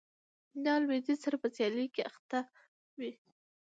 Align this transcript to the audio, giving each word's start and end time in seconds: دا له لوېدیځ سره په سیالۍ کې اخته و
دا 0.63 0.73
له 0.77 0.81
لوېدیځ 0.87 1.19
سره 1.25 1.35
په 1.43 1.47
سیالۍ 1.55 1.87
کې 1.95 2.01
اخته 2.09 2.39
و 2.99 3.01